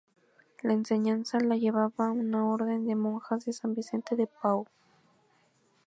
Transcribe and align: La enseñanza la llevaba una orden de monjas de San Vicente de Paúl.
La 0.63 0.73
enseñanza 0.73 1.39
la 1.39 1.57
llevaba 1.57 2.09
una 2.11 2.43
orden 2.49 2.87
de 2.87 2.95
monjas 2.95 3.45
de 3.45 3.53
San 3.53 3.75
Vicente 3.75 4.15
de 4.15 4.25
Paúl. 4.25 4.65